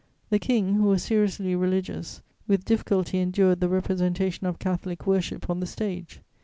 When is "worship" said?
5.05-5.47